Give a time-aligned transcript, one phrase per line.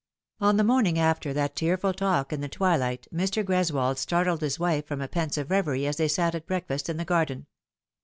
[0.39, 3.43] On the morning after that tearful talk in the twilight Mr.
[3.45, 7.05] Greswold startled his wife from a pensive reverie as they sat at breakfast in the
[7.05, 7.45] garden.